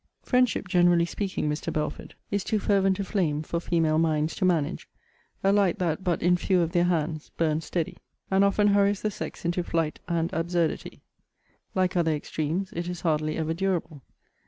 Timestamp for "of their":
6.61-6.85